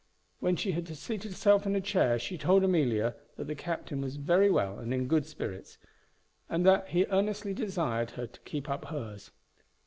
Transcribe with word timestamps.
When 0.39 0.55
she 0.55 0.71
had 0.71 0.87
seated 0.87 1.29
herself 1.33 1.67
in 1.67 1.75
a 1.75 1.79
chair 1.79 2.17
she 2.17 2.35
told 2.35 2.63
Amelia 2.63 3.13
that 3.35 3.45
the 3.45 3.53
captain 3.53 4.01
was 4.01 4.15
very 4.15 4.49
well 4.49 4.79
and 4.79 4.91
in 4.95 5.05
good 5.05 5.27
spirits, 5.27 5.77
and 6.49 6.65
that 6.65 6.87
he 6.87 7.05
earnestly 7.11 7.53
desired 7.53 8.09
her 8.17 8.25
to 8.25 8.39
keep 8.39 8.67
up 8.67 8.85
hers. 8.85 9.29